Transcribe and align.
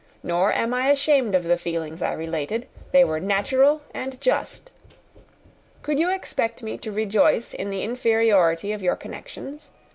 Nor 0.23 0.51
am 0.51 0.73
I 0.73 0.89
ashamed 0.89 1.35
of 1.35 1.43
the 1.43 1.59
feelings 1.59 2.01
I 2.01 2.13
related. 2.13 2.67
They 2.91 3.03
were 3.03 3.19
natural 3.19 3.83
and 3.93 4.19
just. 4.19 4.71
Could 5.83 5.99
you 5.99 6.09
expect 6.11 6.63
me 6.63 6.79
to 6.79 6.91
rejoice 6.91 7.53
in 7.53 7.69
the 7.69 7.83
inferiority 7.83 8.71
of 8.71 8.81
your 8.81 8.95
connections? 8.95 9.69